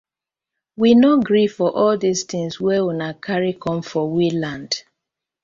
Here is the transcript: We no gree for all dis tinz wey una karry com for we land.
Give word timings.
We 0.77 0.95
no 0.95 1.21
gree 1.21 1.45
for 1.45 1.69
all 1.77 1.95
dis 2.05 2.23
tinz 2.31 2.53
wey 2.67 2.81
una 2.91 3.09
karry 3.27 3.53
com 3.63 3.79
for 3.89 4.09
we 4.15 4.31
land. 4.31 4.71